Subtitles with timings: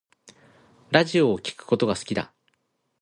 [0.89, 2.33] ラジオを聴くことが好きだ